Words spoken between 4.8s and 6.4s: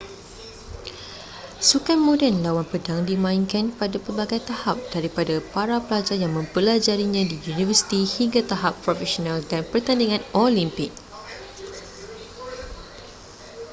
daripada para pelajar yang